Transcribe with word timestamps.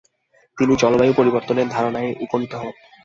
তিনি 0.57 0.73
জলবায়ু 0.75 1.13
পরিবর্তনের 1.15 1.67
ধারণায় 1.69 2.11
উপনীত 2.19 2.53
হন। 2.55 2.73